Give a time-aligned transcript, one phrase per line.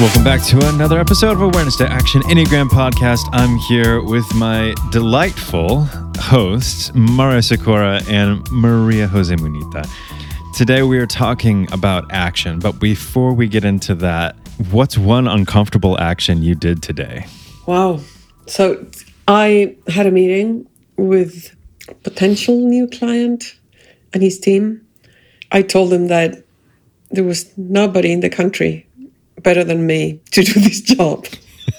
[0.00, 3.28] Welcome back to another episode of Awareness to Action Enneagram Podcast.
[3.30, 5.84] I'm here with my delightful
[6.18, 9.88] hosts, Mario Sikora and Maria Jose Munita.
[10.56, 14.34] Today we are talking about action, but before we get into that,
[14.72, 17.26] what's one uncomfortable action you did today?
[17.66, 18.00] Wow.
[18.48, 18.84] So
[19.28, 21.54] I had a meeting with
[21.88, 23.54] a potential new client
[24.12, 24.84] and his team.
[25.52, 26.42] I told them that
[27.12, 28.88] there was nobody in the country
[29.44, 31.26] better than me to do this job.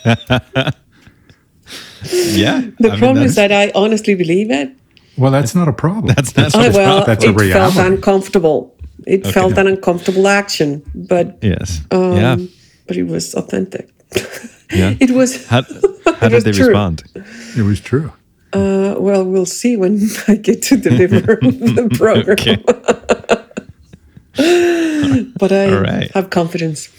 [2.33, 2.61] Yeah.
[2.79, 4.69] The problem is that I honestly believe it.
[5.17, 6.13] Well, that's not a problem.
[6.13, 8.75] That's that's Oh, well, That's a it felt uncomfortable.
[9.07, 11.81] It felt an uncomfortable action, but yes.
[11.91, 12.37] um, yeah.
[12.87, 13.89] but it was authentic.
[14.71, 14.95] Yeah.
[14.99, 16.67] it was How, how was did they true.
[16.69, 17.03] respond?
[17.57, 18.11] It was true.
[18.53, 22.63] uh, well, we'll see when I get to deliver the program.
[25.39, 26.11] but I All right.
[26.13, 26.89] have confidence.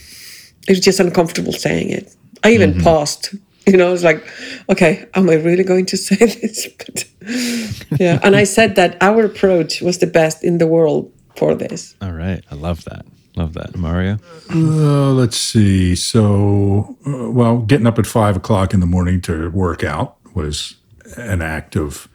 [0.69, 2.15] It was just uncomfortable saying it.
[2.45, 2.83] I even Mm-hmm.
[2.83, 3.31] paused.
[3.67, 4.25] You know, I was like,
[4.69, 6.69] okay, am I really going to say this?
[6.79, 7.05] But
[8.01, 11.97] yeah, and I said that our approach was the best in the world for this.
[12.01, 12.45] All right.
[12.51, 13.05] I love that.
[13.37, 13.77] Love that.
[13.77, 14.19] Mario?
[14.51, 15.95] Uh, let's see.
[15.97, 20.77] So, uh, well, getting up at five o'clock in the morning to work out was
[21.17, 22.09] an act of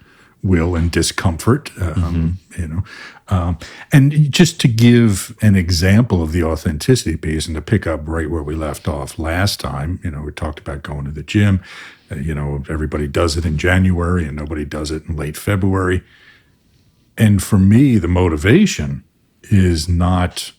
[0.44, 1.70] will and discomfort.
[1.80, 2.84] Um, You know,
[3.32, 3.58] um,
[3.94, 8.30] and just to give an example of the authenticity piece, and to pick up right
[8.30, 11.64] where we left off last time, you know, we talked about going to the gym.
[12.12, 16.04] Uh, you know, everybody does it in January, and nobody does it in late February.
[17.18, 19.04] And for me, the motivation
[19.44, 20.52] is not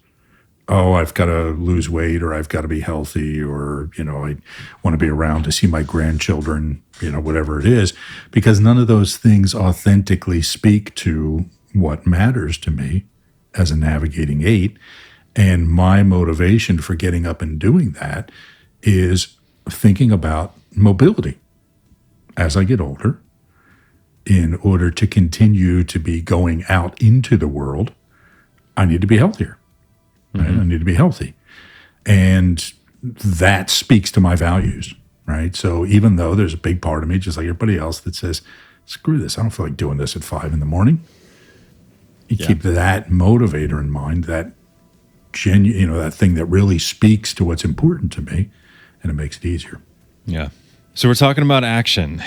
[0.69, 4.25] oh, I've got to lose weight or I've got to be healthy or, you know,
[4.25, 4.36] I
[4.83, 7.92] want to be around to see my grandchildren, you know, whatever it is,
[8.31, 13.05] because none of those things authentically speak to what matters to me
[13.55, 14.77] as a navigating eight.
[15.34, 18.31] And my motivation for getting up and doing that
[18.83, 19.37] is
[19.69, 21.39] thinking about mobility
[22.37, 23.20] as I get older
[24.27, 27.92] in order to continue to be going out into the world.
[28.77, 29.58] I need to be healthier.
[30.35, 30.47] Right?
[30.47, 30.61] Mm-hmm.
[30.61, 31.35] I need to be healthy.
[32.07, 34.95] And that speaks to my values,
[35.27, 35.55] right?
[35.55, 38.42] So even though there's a big part of me, just like everybody else, that says,
[38.86, 41.02] screw this, I don't feel like doing this at five in the morning.
[42.29, 44.53] You keep that motivator in mind, that
[45.33, 48.51] genuine, you know, that thing that really speaks to what's important to me,
[49.03, 49.81] and it makes it easier.
[50.25, 50.49] Yeah.
[50.95, 52.23] So we're talking about action.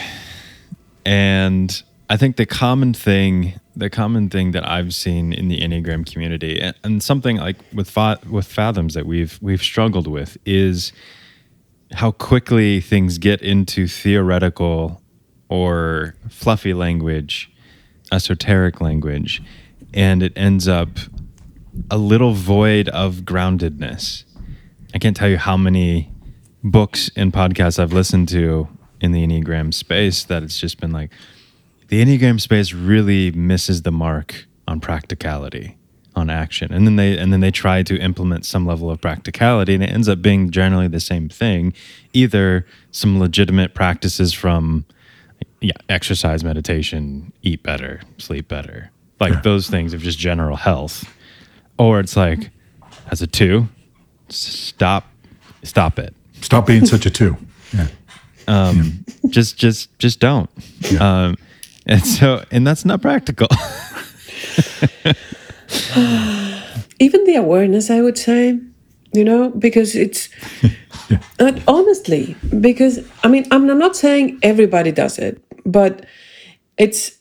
[1.05, 6.11] And I think the common thing, the common thing that I've seen in the Enneagram
[6.11, 10.91] community and, and something like with fa- with Fathoms that we've we've struggled with is
[11.93, 15.01] how quickly things get into theoretical
[15.49, 17.51] or fluffy language,
[18.11, 19.41] esoteric language,
[19.95, 20.89] and it ends up
[21.89, 24.25] a little void of groundedness.
[24.93, 26.11] I can't tell you how many
[26.63, 28.67] books and podcasts I've listened to
[29.01, 31.11] in the Enneagram space that it's just been like
[31.87, 35.77] the Enneagram space really misses the mark on practicality,
[36.15, 36.73] on action.
[36.73, 39.91] And then they and then they try to implement some level of practicality and it
[39.91, 41.73] ends up being generally the same thing.
[42.13, 44.85] Either some legitimate practices from
[45.61, 48.91] yeah, exercise, meditation, eat better, sleep better.
[49.19, 51.09] Like those things of just general health.
[51.77, 52.49] Or it's like
[53.11, 53.67] as a two,
[54.29, 55.07] stop
[55.63, 56.13] stop it.
[56.41, 57.37] Stop being such a two.
[57.73, 57.87] Yeah.
[59.29, 60.49] just just just don't
[60.99, 61.35] um
[61.85, 63.47] and so and that's not practical
[66.99, 68.59] even the awareness i would say
[69.13, 70.29] you know because it's
[71.39, 76.05] uh, honestly because i mean i'm not saying everybody does it but
[76.77, 77.17] it's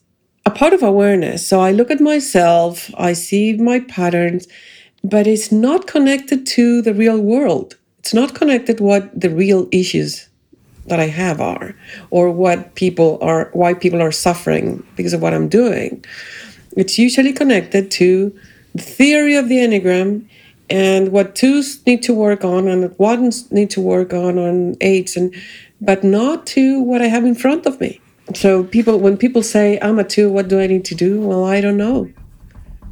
[0.47, 1.47] a part of awareness.
[1.47, 4.47] So i look at myself i see my patterns
[5.03, 7.77] but it's not connected to the real world.
[7.99, 10.29] It's not connected what the real issues
[10.87, 11.75] that i have are
[12.11, 16.05] or what people are why people are suffering because of what i'm doing.
[16.77, 18.37] It's usually connected to
[18.75, 20.27] the theory of the Enneagram
[20.69, 24.77] and what twos need to work on and what ones need to work on on
[24.81, 25.35] eights and
[25.81, 28.01] but not to what I have in front of me.
[28.33, 31.21] So people when people say I'm a two, what do I need to do?
[31.21, 32.11] Well, I don't know.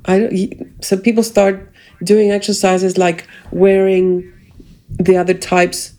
[0.05, 4.33] I don't, so people start doing exercises like wearing
[4.99, 5.95] the other types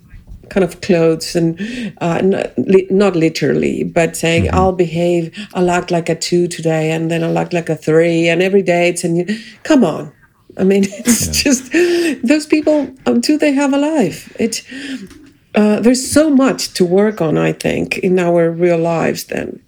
[0.50, 1.59] kind of clothes and
[2.00, 6.91] uh, not, li- not literally but saying i'll behave i'll act like a two today
[6.91, 9.25] and then i'll act like a three and every day it's and you
[9.63, 10.12] come on
[10.57, 11.71] i mean it's just
[12.27, 14.62] those people um, do they have a life it
[15.55, 19.61] uh, there's so much to work on i think in our real lives than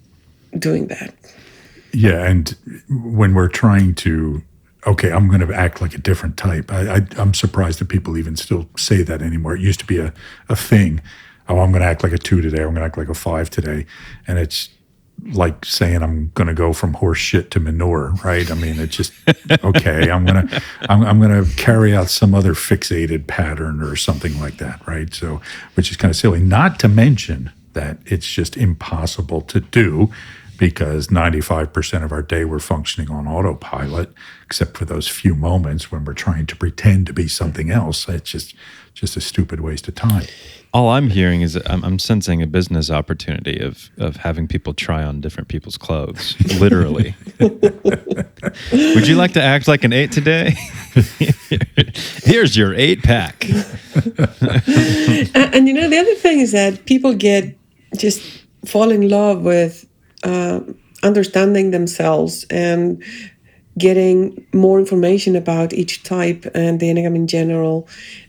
[0.58, 1.14] doing that
[1.94, 2.54] Yeah, and
[2.90, 4.44] when we're trying to
[4.86, 6.72] okay, I'm going to act like a different type.
[6.72, 9.56] I, I'm surprised that people even still say that anymore.
[9.56, 10.14] It used to be a,
[10.48, 11.02] a thing.
[11.48, 12.62] Oh, I'm going to act like a two today.
[12.62, 13.86] I'm going to act like a five today.
[14.28, 14.70] And it's
[15.32, 18.50] like saying I'm going to go from horse shit to manure, right?
[18.50, 19.14] I mean, it's just
[19.64, 20.12] okay.
[20.12, 24.86] I'm to I'm, I'm to carry out some other fixated pattern or something like that,
[24.88, 25.14] right?
[25.14, 25.42] So,
[25.76, 26.42] which is kind of silly.
[26.42, 30.12] Not to mention that it's just impossible to do
[30.58, 34.12] because 95% of our day we're functioning on autopilot
[34.46, 38.08] except for those few moments when we're trying to pretend to be something else.
[38.08, 38.56] It's just
[38.94, 40.24] just a stupid waste of time.
[40.74, 45.04] All i'm hearing is I'm, I'm sensing a business opportunity of of having people try
[45.04, 47.16] on different people's clothes literally.
[47.40, 50.56] Would you like to act like an eight today?
[52.24, 53.50] Here's your eight pack.
[53.50, 57.58] And, and you know the other thing is that people get
[57.98, 58.22] just
[58.66, 59.86] fall in love with
[60.26, 60.60] uh,
[61.04, 63.02] understanding themselves and
[63.78, 67.88] getting more information about each type and the enneagram in general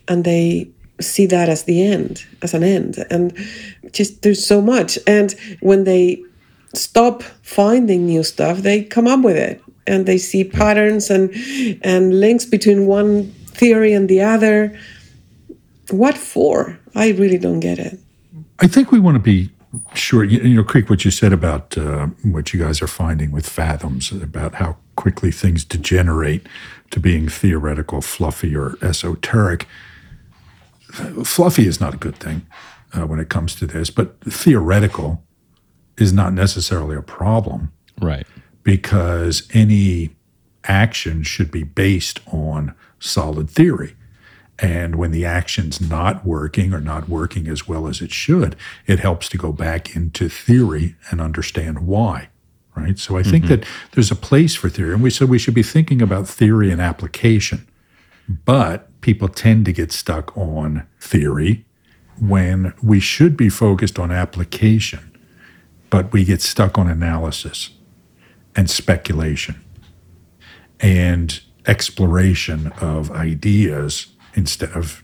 [0.08, 0.68] and they
[1.00, 3.04] see that as the end as an end.
[3.10, 3.36] And
[3.92, 4.98] just there's so much.
[5.06, 6.22] And when they
[6.74, 9.62] stop finding new stuff they come up with it.
[9.88, 11.32] And they see patterns and
[11.82, 14.76] and links between one theory and the other.
[15.90, 16.76] What for?
[16.94, 17.98] I really don't get it.
[18.58, 19.50] I think we want to be
[19.94, 20.24] Sure.
[20.24, 23.48] You, you know, Creek, what you said about uh, what you guys are finding with
[23.48, 26.46] Fathoms, about how quickly things degenerate
[26.90, 29.66] to being theoretical, fluffy, or esoteric.
[31.24, 32.46] Fluffy is not a good thing
[32.92, 35.22] uh, when it comes to this, but theoretical
[35.98, 37.72] is not necessarily a problem.
[38.00, 38.26] Right.
[38.62, 40.10] Because any
[40.64, 43.94] action should be based on solid theory.
[44.58, 48.56] And when the action's not working or not working as well as it should,
[48.86, 52.28] it helps to go back into theory and understand why.
[52.74, 52.98] Right.
[52.98, 53.60] So I think mm-hmm.
[53.60, 54.92] that there's a place for theory.
[54.92, 57.66] And we said we should be thinking about theory and application.
[58.28, 61.64] But people tend to get stuck on theory
[62.20, 65.16] when we should be focused on application,
[65.90, 67.70] but we get stuck on analysis
[68.54, 69.62] and speculation
[70.80, 75.02] and exploration of ideas instead of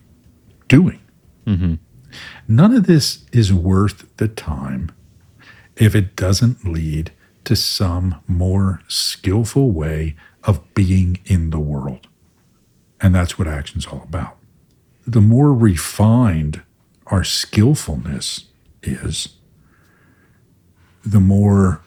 [0.69, 1.01] doing.
[1.45, 1.75] Mm-hmm.
[2.47, 4.91] None of this is worth the time
[5.75, 7.11] if it doesn't lead
[7.45, 12.07] to some more skillful way of being in the world.
[13.01, 14.37] And that's what action's all about.
[15.05, 16.61] The more refined
[17.07, 18.45] our skillfulness
[18.81, 19.35] is,
[21.05, 21.81] the more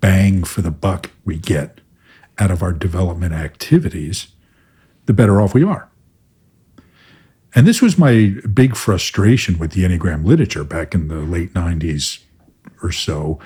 [0.00, 1.80] bang for the buck we get
[2.38, 4.28] out of our development activities,
[5.06, 5.88] the better off we are.
[7.54, 12.20] And this was my big frustration with the Enneagram literature back in the late 90s
[12.82, 13.38] or so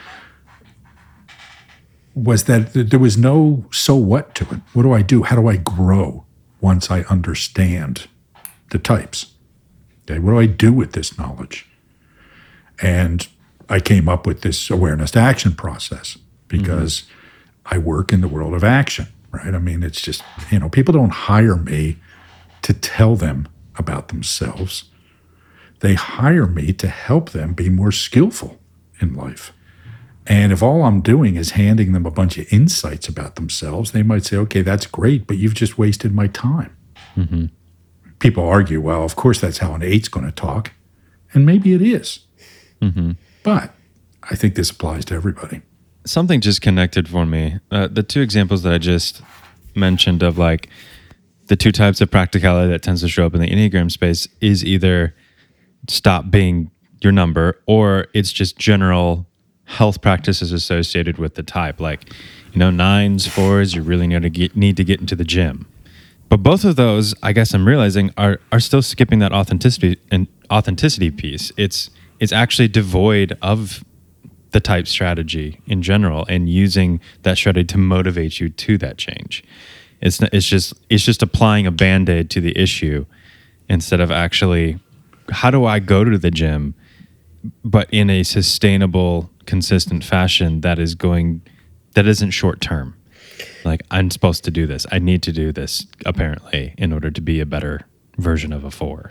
[2.15, 4.61] was that there was no so what to it.
[4.73, 5.25] What do I do?
[5.25, 6.25] How do I grow
[6.61, 8.09] once I understand
[8.71, 9.35] the types?
[10.09, 11.67] Okay, what do I do with this knowledge?
[12.81, 13.29] And
[13.69, 16.17] I came up with this awareness to action process
[16.49, 17.75] because mm-hmm.
[17.75, 19.55] I work in the world of action, right?
[19.55, 21.99] I mean, it's just, you know, people don't hire me
[22.63, 24.85] to tell them about themselves.
[25.81, 28.59] They hire me to help them be more skillful
[29.01, 29.53] in life.
[30.27, 34.03] And if all I'm doing is handing them a bunch of insights about themselves, they
[34.03, 36.77] might say, okay, that's great, but you've just wasted my time.
[37.17, 37.47] Mm-hmm.
[38.19, 40.73] People argue, well, of course, that's how an eight's going to talk.
[41.33, 42.21] And maybe it is.
[42.81, 43.13] Mm-hmm.
[43.43, 43.75] But
[44.25, 45.63] I think this applies to everybody.
[46.05, 47.61] Something just connected for me.
[47.71, 49.23] Uh, the two examples that I just
[49.75, 50.69] mentioned of like
[51.47, 54.65] the two types of practicality that tends to show up in the Enneagram space is
[54.65, 55.15] either
[55.89, 59.27] stop being your number or it's just general
[59.65, 61.81] health practices associated with the type.
[61.81, 62.13] Like,
[62.53, 65.67] you know, nines, fours, you really need to get, need to get into the gym.
[66.29, 70.27] But both of those, I guess I'm realizing, are are still skipping that authenticity and
[70.51, 71.53] authenticity piece.
[71.57, 73.85] It's it's actually devoid of
[74.51, 79.45] the type strategy in general and using that strategy to motivate you to that change.
[80.01, 83.07] It's it's just it's just applying a band-aid to the issue
[83.69, 84.79] instead of actually
[85.31, 86.75] how do I go to the gym
[87.65, 91.43] but in a sustainable consistent fashion that is going
[91.95, 92.95] that isn't short term.
[93.65, 94.87] Like I'm supposed to do this.
[94.93, 97.87] I need to do this apparently in order to be a better
[98.19, 99.11] version of a 4.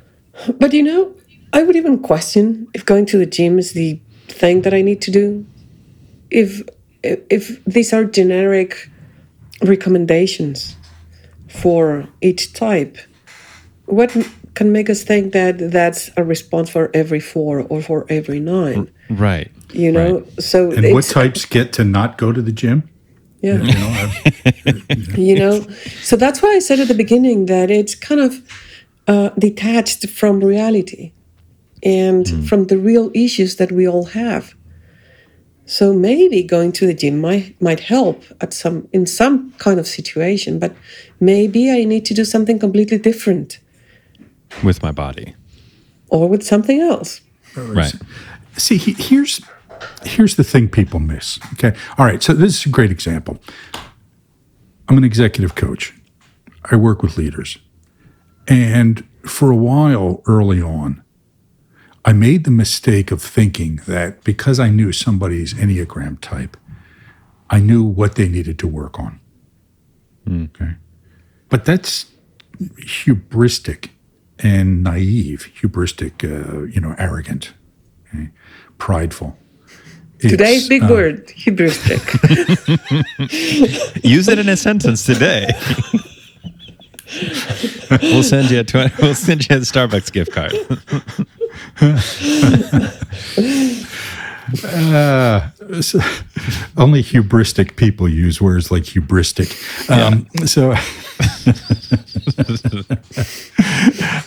[0.59, 1.15] But you know,
[1.53, 5.01] I would even question if going to the gym is the thing that I need
[5.01, 5.45] to do.
[6.29, 6.61] If
[7.03, 8.89] if these are generic
[9.61, 10.75] recommendations
[11.47, 12.97] for each type,
[13.85, 14.15] what
[14.55, 18.91] can make us think that that's a response for every four or for every nine?
[19.09, 19.51] Right.
[19.73, 20.41] You know, right.
[20.41, 22.89] so and what types get to not go to the gym?
[23.41, 23.61] Yeah.
[23.61, 24.11] You know,
[25.17, 25.67] you know
[26.01, 28.41] so that's why i said at the beginning that it's kind of
[29.07, 31.11] uh, detached from reality
[31.83, 34.54] and from the real issues that we all have
[35.65, 39.87] so maybe going to the gym might might help at some in some kind of
[39.87, 40.75] situation but
[41.19, 43.59] maybe i need to do something completely different
[44.63, 45.35] with my body.
[46.09, 47.21] or with something else
[47.55, 47.93] Right.
[48.57, 49.41] See, he, here's
[50.03, 51.39] here's the thing people miss.
[51.53, 52.21] Okay, all right.
[52.21, 53.39] So this is a great example.
[54.87, 55.93] I'm an executive coach.
[56.69, 57.57] I work with leaders,
[58.47, 61.03] and for a while early on,
[62.05, 66.55] I made the mistake of thinking that because I knew somebody's enneagram type,
[67.49, 69.19] I knew what they needed to work on.
[70.29, 70.75] Okay,
[71.49, 72.05] but that's
[72.79, 73.89] hubristic
[74.39, 75.51] and naive.
[75.61, 77.53] Hubristic, uh, you know, arrogant,
[78.07, 78.29] okay?
[78.77, 79.35] prideful.
[80.19, 82.03] today's big uh, word hubristic
[84.03, 85.47] Use it in a sentence today.
[88.01, 90.53] we'll send you a 20, we'll send you a Starbucks gift card.
[95.81, 95.99] So-
[96.77, 99.49] only hubristic people use words like hubristic.
[99.89, 100.71] Um, So,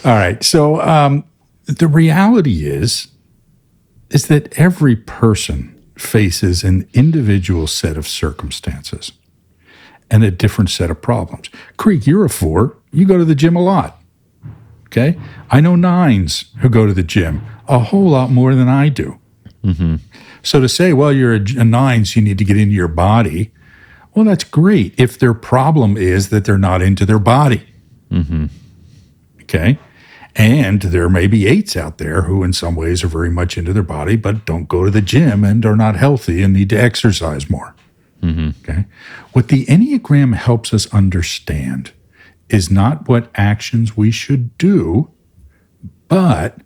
[0.09, 0.43] all right.
[0.43, 1.25] So, um,
[1.67, 3.09] the reality is,
[4.11, 9.12] is that every person faces an individual set of circumstances
[10.11, 11.50] and a different set of problems.
[11.77, 12.77] Creek, you're a four.
[12.90, 14.00] You go to the gym a lot.
[14.87, 15.18] Okay.
[15.50, 19.18] I know nines who go to the gym a whole lot more than I do.
[19.62, 19.97] Mm-hmm.
[20.42, 22.88] So to say, well, you're a, a nine, so you need to get into your
[22.88, 23.52] body,
[24.14, 27.68] well, that's great if their problem is that they're not into their body.
[28.11, 28.47] Mm-hmm.
[29.42, 29.78] Okay.
[30.35, 33.73] And there may be eights out there who, in some ways, are very much into
[33.73, 36.80] their body, but don't go to the gym and are not healthy and need to
[36.80, 37.75] exercise more.
[38.23, 38.50] Mm-hmm.
[38.62, 38.85] Okay.
[39.33, 41.92] What the Enneagram helps us understand
[42.50, 45.11] is not what actions we should do,
[46.09, 46.59] but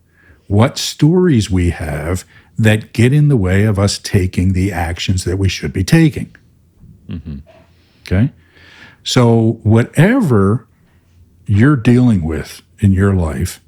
[0.46, 2.24] what stories we have
[2.58, 6.34] that get in the way of us taking the actions that we should be taking.
[7.08, 7.38] Mm-hmm.
[8.02, 8.30] Okay.
[9.04, 10.68] So, whatever
[11.46, 13.60] you're dealing with in your life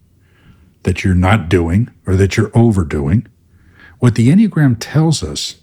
[0.85, 3.27] that you're not doing or that you're overdoing,
[3.99, 5.57] what the Enneagram tells us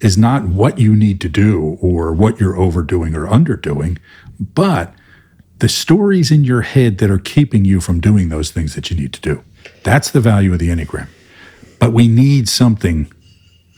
[0.00, 3.98] is not what you need to do or what you're overdoing or underdoing,
[4.38, 4.94] but
[5.58, 8.96] the stories in your head that are keeping you from doing those things that you
[8.96, 9.42] need to do.
[9.82, 11.08] That's the value of the Enneagram.
[11.78, 13.10] But we need something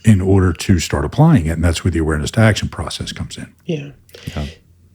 [0.05, 3.37] in order to start applying it, and that's where the awareness to action process comes
[3.37, 3.53] in.
[3.65, 3.91] Yeah.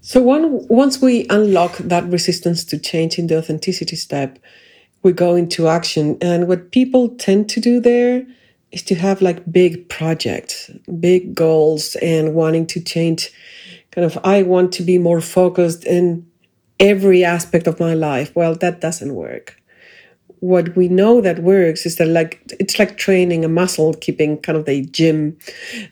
[0.00, 4.38] So one, once we unlock that resistance to change in the authenticity step,
[5.03, 6.19] we go into action.
[6.21, 8.26] And what people tend to do there
[8.73, 13.31] is to have like big projects, big goals, and wanting to change.
[13.93, 16.26] Kind of, I want to be more focused in
[16.81, 18.35] every aspect of my life.
[18.35, 19.61] Well, that doesn't work.
[20.40, 24.59] What we know that works is that like it's like training a muscle, keeping kind
[24.59, 25.38] of the gym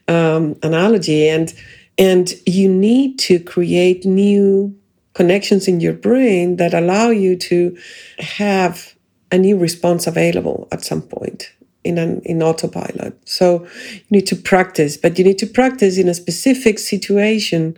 [0.08, 1.52] um, analogy, and
[1.98, 4.76] and you need to create new
[5.14, 7.76] connections in your brain that allow you to
[8.18, 8.94] have
[9.30, 11.52] a new response available at some point
[11.84, 16.08] in an in autopilot so you need to practice but you need to practice in
[16.08, 17.76] a specific situation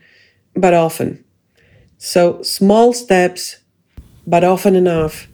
[0.54, 1.23] but often
[2.04, 3.56] so small steps
[4.26, 5.26] but often enough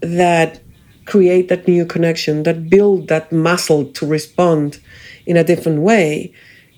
[0.00, 0.60] that
[1.06, 4.78] create that new connection that build that muscle to respond
[5.26, 6.32] in a different way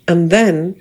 [0.09, 0.75] and then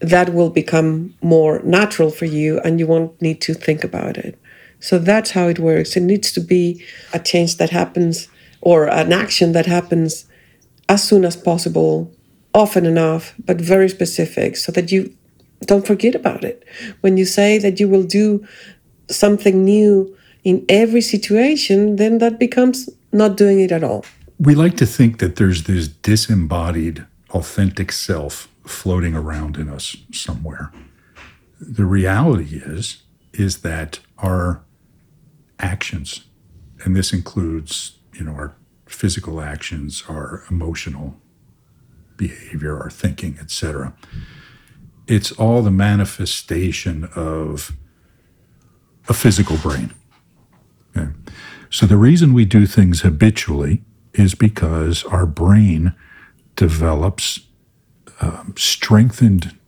[0.00, 4.38] that will become more natural for you and you won't need to think about it.
[4.80, 5.96] So that's how it works.
[5.96, 8.28] It needs to be a change that happens
[8.60, 10.26] or an action that happens
[10.88, 12.12] as soon as possible,
[12.52, 15.14] often enough, but very specific so that you
[15.62, 16.64] don't forget about it.
[17.00, 18.46] When you say that you will do
[19.10, 24.04] something new in every situation, then that becomes not doing it at all.
[24.38, 30.72] We like to think that there's this disembodied, authentic self floating around in us somewhere.
[31.60, 34.62] The reality is is that our
[35.58, 36.24] actions,
[36.84, 38.54] and this includes, you know, our
[38.86, 41.16] physical actions, our emotional
[42.16, 43.92] behavior, our thinking, etc.
[45.06, 47.72] It's all the manifestation of
[49.08, 49.92] a physical brain.
[50.96, 51.10] Okay.
[51.70, 53.82] So the reason we do things habitually
[54.14, 55.94] is because our brain
[56.56, 57.40] develops
[58.20, 59.58] um, strengthened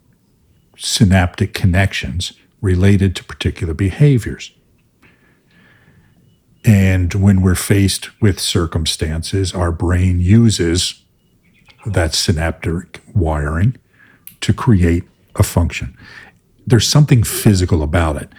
[0.77, 4.53] synaptic connections related to particular behaviors.
[6.65, 11.05] And when we're faced with circumstances, our brain uses
[11.85, 13.77] that synaptic wiring
[14.41, 15.05] to create
[15.39, 15.97] a function.
[16.67, 18.31] There's something physical about it.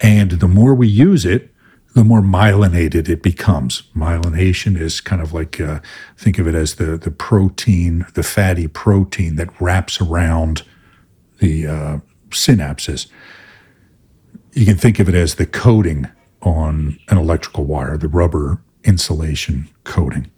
[0.00, 1.50] And the more we use it,
[1.94, 3.82] the more myelinated it becomes.
[3.94, 5.80] Myelination is kind of like, uh,
[6.16, 10.62] think of it as the, the protein, the fatty protein that wraps around
[11.38, 11.98] the uh,
[12.30, 13.08] synapses.
[14.52, 16.08] You can think of it as the coating
[16.40, 20.30] on an electrical wire, the rubber insulation coating.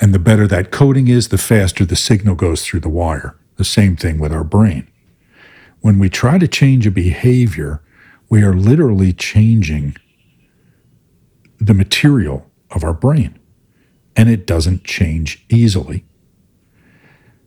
[0.00, 3.36] And the better that coating is, the faster the signal goes through the wire.
[3.56, 4.88] The same thing with our brain.
[5.80, 7.82] When we try to change a behavior,
[8.28, 9.96] we are literally changing
[11.58, 13.38] the material of our brain,
[14.16, 16.04] and it doesn't change easily.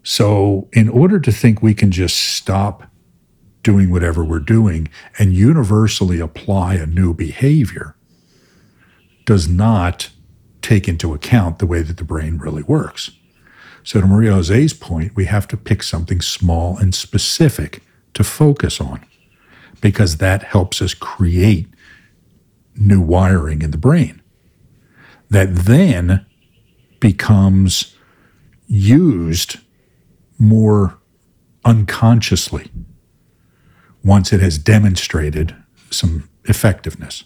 [0.04, 2.84] So, in order to think we can just stop
[3.62, 7.96] doing whatever we're doing and universally apply a new behavior,
[9.26, 10.10] does not
[10.64, 13.12] take into account the way that the brain really works.
[13.84, 17.84] So, to Maria Jose's point, we have to pick something small and specific
[18.14, 19.06] to focus on
[19.80, 21.68] because that helps us create
[22.76, 24.22] new wiring in the brain
[25.30, 26.26] that then
[27.00, 27.96] becomes
[28.68, 29.58] used
[30.38, 30.98] more
[31.66, 32.70] unconsciously
[34.04, 35.56] once it has demonstrated
[35.90, 37.24] some effectiveness.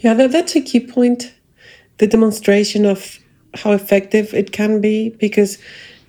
[0.00, 1.32] Yeah, that, that's a key point
[1.98, 3.18] the demonstration of
[3.54, 5.58] how effective it can be because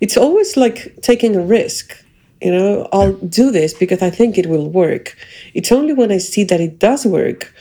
[0.00, 2.04] it's always like taking a risk
[2.40, 5.16] you know i'll do this because i think it will work
[5.54, 7.52] it's only when i see that it does work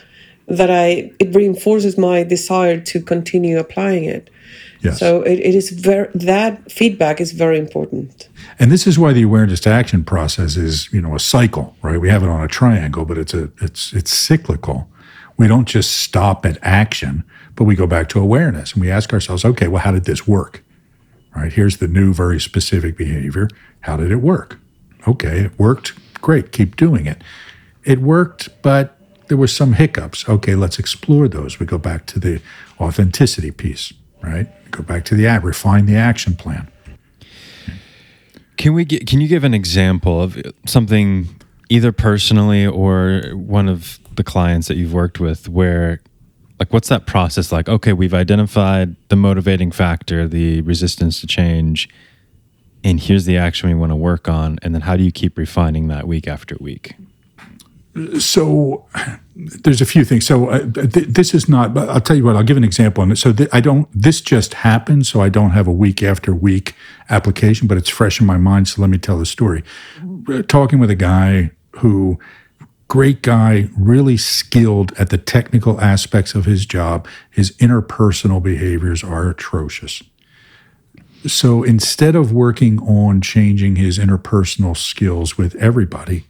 [0.47, 4.29] that i it reinforces my desire to continue applying it
[4.81, 4.99] Yes.
[4.99, 8.29] so it, it is very that feedback is very important
[8.59, 11.99] And this is why the awareness to action process is, you know, a cycle, right?
[11.99, 14.87] We have it on a triangle, but it's a it's it's cyclical.
[15.37, 17.23] We don't just stop at action,
[17.55, 20.27] but we go back to awareness and we ask ourselves, okay, well, how did this
[20.27, 20.63] work?
[21.35, 23.47] All right, here's the new, very specific behavior.
[23.81, 24.57] How did it work?
[25.07, 25.93] Okay, it worked.
[26.21, 27.21] Great, keep doing it.
[27.83, 30.27] It worked, but there were some hiccups.
[30.27, 31.59] Okay, let's explore those.
[31.59, 32.41] We go back to the
[32.79, 34.47] authenticity piece, right?
[34.71, 36.69] Go back to the act, refine the action plan.
[38.57, 41.27] Can we get, can you give an example of something
[41.69, 46.01] either personally or one of the clients that you've worked with where
[46.59, 47.69] like what's that process like?
[47.69, 51.87] Okay, we've identified the motivating factor, the resistance to change,
[52.87, 55.37] and here's the action we want to work on and then how do you keep
[55.37, 56.95] refining that week after week?
[58.19, 58.85] so
[59.35, 60.25] there's a few things.
[60.25, 61.73] So uh, th- this is not.
[61.73, 62.35] but I'll tell you what.
[62.35, 63.01] I'll give an example.
[63.01, 63.87] on And so th- I don't.
[63.93, 65.07] This just happened.
[65.07, 66.75] So I don't have a week after week
[67.09, 68.67] application, but it's fresh in my mind.
[68.67, 69.63] So let me tell the story.
[70.29, 72.19] Uh, Talking with a guy who,
[72.87, 77.07] great guy, really skilled at the technical aspects of his job.
[77.31, 80.03] His interpersonal behaviors are atrocious.
[81.25, 86.25] So instead of working on changing his interpersonal skills with everybody,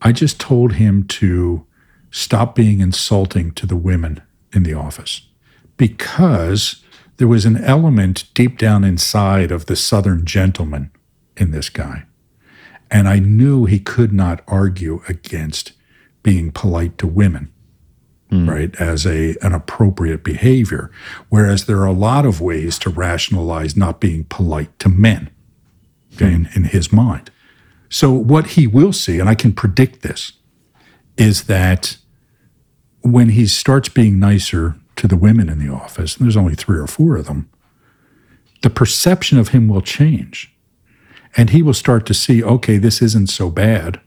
[0.00, 1.66] I just told him to
[2.10, 5.28] stop being insulting to the women in the office
[5.76, 6.82] because
[7.16, 10.90] there was an element deep down inside of the Southern gentleman
[11.36, 12.04] in this guy.
[12.90, 15.72] And I knew he could not argue against
[16.22, 17.52] being polite to women,
[18.34, 18.50] Mm.
[18.50, 20.90] right, as a, an appropriate behavior.
[21.28, 25.30] Whereas there are a lot of ways to rationalize not being polite to men
[26.14, 26.34] okay, mm.
[26.34, 27.30] in, in his mind.
[27.88, 30.32] So, what he will see, and I can predict this,
[31.16, 31.96] is that
[33.02, 36.78] when he starts being nicer to the women in the office, and there's only three
[36.78, 37.48] or four of them,
[38.62, 40.52] the perception of him will change.
[41.36, 44.00] And he will start to see, okay, this isn't so bad.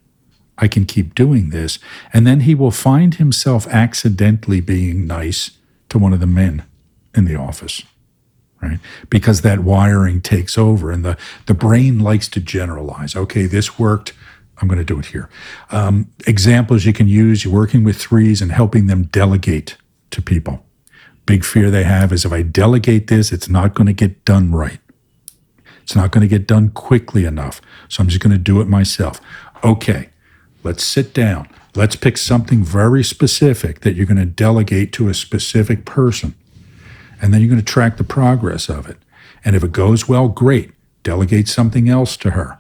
[0.57, 1.79] I can keep doing this.
[2.13, 5.51] And then he will find himself accidentally being nice
[5.89, 6.65] to one of the men
[7.13, 7.83] in the office
[8.61, 8.79] right?
[9.09, 13.15] Because that wiring takes over and the, the brain likes to generalize.
[13.15, 14.13] Okay, this worked.
[14.59, 15.29] I'm going to do it here.
[15.69, 19.77] Um, examples you can use you're working with threes and helping them delegate
[20.11, 20.65] to people.
[21.25, 24.51] Big fear they have is if I delegate this, it's not going to get done
[24.51, 24.79] right.
[25.83, 27.61] It's not going to get done quickly enough.
[27.87, 29.21] So I'm just going to do it myself.
[29.63, 30.09] Okay,
[30.63, 31.47] let's sit down.
[31.75, 36.35] Let's pick something very specific that you're going to delegate to a specific person
[37.21, 38.97] and then you're going to track the progress of it.
[39.43, 40.71] And if it goes well, great.
[41.03, 42.59] Delegate something else to her.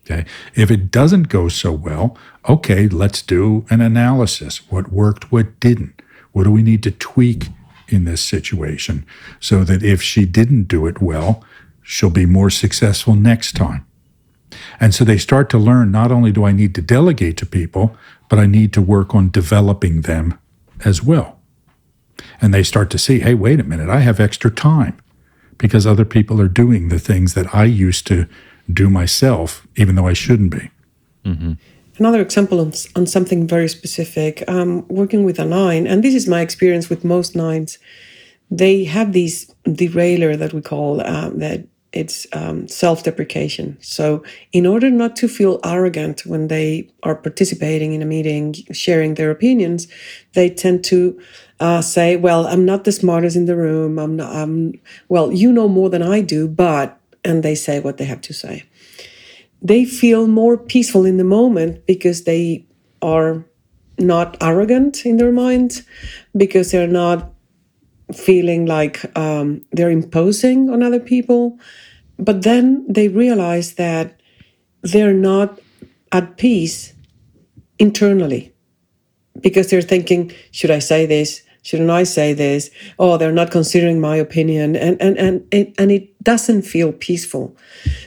[0.00, 0.24] Okay.
[0.54, 2.16] If it doesn't go so well,
[2.48, 4.70] okay, let's do an analysis.
[4.70, 6.02] What worked, what didn't?
[6.32, 7.48] What do we need to tweak
[7.88, 9.04] in this situation
[9.40, 11.44] so that if she didn't do it well,
[11.82, 13.86] she'll be more successful next time?
[14.78, 17.96] And so they start to learn not only do I need to delegate to people,
[18.28, 20.38] but I need to work on developing them
[20.84, 21.40] as well
[22.40, 24.96] and they start to see, hey, wait a minute, I have extra time
[25.58, 28.26] because other people are doing the things that I used to
[28.72, 30.70] do myself, even though I shouldn't be.
[31.98, 36.26] Another example on, on something very specific, um, working with a nine, and this is
[36.26, 37.78] my experience with most nines,
[38.50, 43.76] they have these derailer that we call um, that it's um, self-deprecation.
[43.80, 44.22] So
[44.52, 49.30] in order not to feel arrogant when they are participating in a meeting, sharing their
[49.30, 49.88] opinions,
[50.34, 51.20] they tend to
[51.58, 53.98] uh, say, "Well, I'm not the smartest in the room.
[53.98, 54.34] I'm not.
[54.34, 55.32] I'm well.
[55.32, 58.64] You know more than I do, but." And they say what they have to say.
[59.60, 62.64] They feel more peaceful in the moment because they
[63.02, 63.44] are
[63.98, 65.82] not arrogant in their mind,
[66.34, 67.30] because they're not
[68.12, 71.58] feeling like um, they're imposing on other people.
[72.18, 74.20] But then they realize that
[74.82, 75.58] they're not
[76.12, 76.94] at peace
[77.78, 78.52] internally
[79.40, 81.42] because they're thinking, should I say this?
[81.62, 82.70] Shouldn't I say this?
[82.98, 84.76] Oh, they're not considering my opinion.
[84.76, 87.54] And, and, and, it, and it doesn't feel peaceful.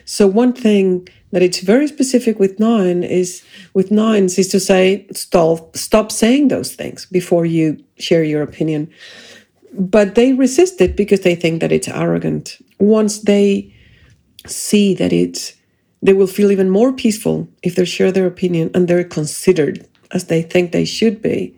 [0.05, 5.07] So, one thing that it's very specific with nine is with nines is to say,
[5.13, 8.91] stop, stop saying those things before you share your opinion
[9.73, 12.57] but they resist it because they think that it's arrogant.
[12.79, 13.73] Once they
[14.45, 15.53] see that it's,
[16.01, 20.25] they will feel even more peaceful if they share their opinion and they're considered as
[20.25, 21.57] they think they should be,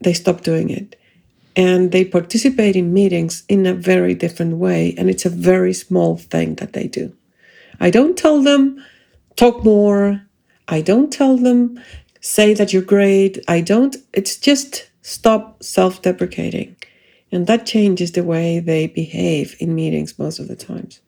[0.00, 0.96] they stop doing it.
[1.54, 4.94] And they participate in meetings in a very different way.
[4.96, 7.12] And it's a very small thing that they do.
[7.80, 8.84] I don't tell them,
[9.36, 10.22] talk more.
[10.68, 11.80] I don't tell them,
[12.20, 13.38] say that you're great.
[13.48, 16.76] I don't, it's just stop self deprecating
[17.30, 21.00] and that changes the way they behave in meetings most of the times.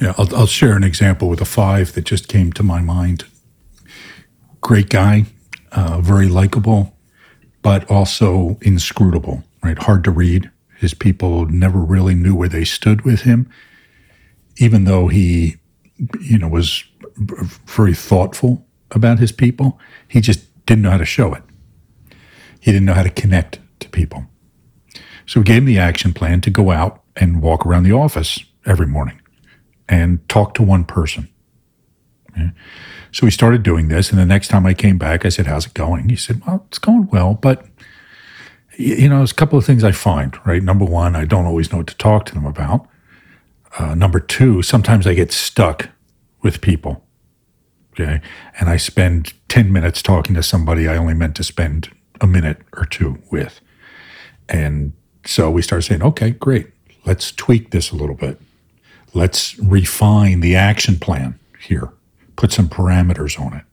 [0.00, 3.24] Yeah, I'll, I'll share an example with a five that just came to my mind.
[4.60, 5.26] Great guy,
[5.72, 6.96] uh, very likable,
[7.62, 9.78] but also inscrutable, right?
[9.78, 10.50] Hard to read.
[10.78, 13.48] His people never really knew where they stood with him,
[14.56, 15.56] even though he,
[16.20, 16.84] you know, was
[17.66, 19.78] very thoughtful about his people.
[20.08, 21.42] He just didn't know how to show it.
[22.60, 24.26] He didn't know how to connect to people.
[25.26, 28.38] So we gave him the action plan to go out and walk around the office
[28.66, 29.20] every morning
[29.88, 31.28] and talk to one person.
[33.12, 34.10] So we started doing this.
[34.10, 36.08] And the next time I came back, I said, How's it going?
[36.08, 37.66] He said, Well, it's going well, but
[38.78, 40.62] you know, there's a couple of things I find, right?
[40.62, 42.88] Number one, I don't always know what to talk to them about.
[43.78, 45.90] Uh, number two, sometimes I get stuck
[46.42, 47.04] with people.
[47.92, 48.22] Okay.
[48.58, 51.90] And I spend 10 minutes talking to somebody I only meant to spend
[52.22, 53.60] a minute or two with.
[54.48, 56.68] And so we started saying, okay, great.
[57.04, 58.40] Let's tweak this a little bit.
[59.14, 61.92] Let's refine the action plan here,
[62.36, 63.64] put some parameters on it.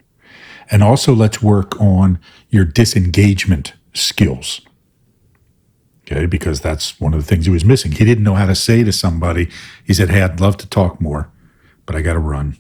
[0.71, 4.61] And also, let's work on your disengagement skills.
[6.03, 7.91] Okay, because that's one of the things he was missing.
[7.91, 9.49] He didn't know how to say to somebody,
[9.85, 11.31] he said, Hey, I'd love to talk more,
[11.85, 12.57] but I got to run,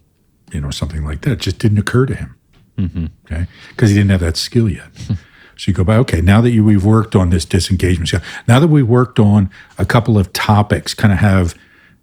[0.51, 1.31] you know, something like that.
[1.33, 2.35] It just didn't occur to him.
[2.77, 3.05] Mm-hmm.
[3.25, 4.89] Okay, because he didn't have that skill yet.
[5.59, 8.13] So you go by, okay, now that you, we've worked on this disengagement,
[8.47, 11.53] now that we've worked on a couple of topics, kind of have,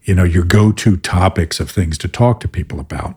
[0.02, 3.16] you know, your go-to topics of things to talk to people about.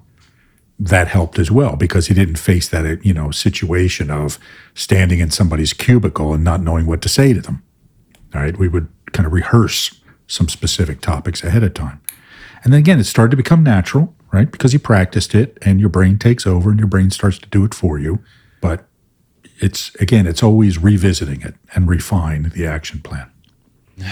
[0.80, 4.40] That helped as well because he didn't face that, uh, you know, situation of
[4.76, 7.62] standing in somebody's cubicle and not knowing what to say to them.
[8.34, 12.00] All right, we would kind of rehearse some specific topics ahead of time.
[12.64, 14.50] And then again, it started to become natural, right?
[14.50, 17.66] Because you practiced it and your brain takes over and your brain starts to do
[17.66, 18.20] it for you.
[18.62, 18.89] But
[19.62, 23.30] it's again, it's always revisiting it and refine the action plan.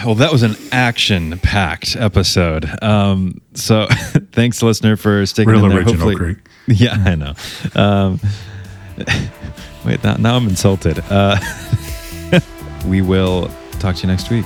[0.06, 2.68] Well, that was an action packed episode.
[2.84, 3.88] Um, so
[4.34, 5.80] thanks, listener, for sticking Real in there.
[5.80, 6.36] original, Hopefully,
[6.68, 7.34] yeah, I know.
[7.74, 8.20] Um,
[9.86, 11.00] wait, now, now I'm insulted.
[11.10, 11.38] Uh,
[12.86, 14.46] we will talk to you next week.